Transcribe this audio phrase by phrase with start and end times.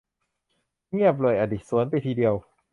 [0.91, 2.33] เงียบเลยอะดิ สวนไปทีเดียว